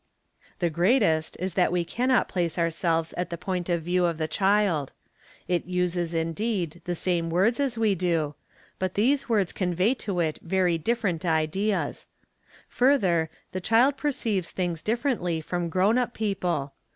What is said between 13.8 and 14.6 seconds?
perceives